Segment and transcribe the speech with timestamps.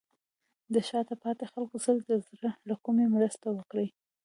[0.73, 3.87] د شاته پاتې خلکو سره د زړه له کومې مرسته وکړئ.